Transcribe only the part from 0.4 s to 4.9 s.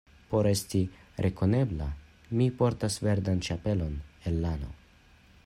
esti rekonebla, mi portas verdan ĉapelon el lano.